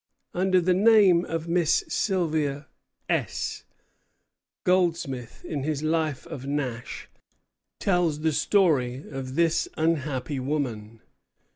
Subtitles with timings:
[0.41, 2.65] '"Under the name of Miss Sylvia
[3.07, 3.65] S,
[4.63, 7.07] Goldsmith, in his life of Nash,
[7.79, 11.01] tells the story of this unhappy woman.